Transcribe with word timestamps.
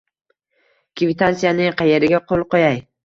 Kvitansiyaning 1.01 1.77
qayeriga 1.83 2.21
qo'l 2.33 2.47
qo'yay? 2.55 2.81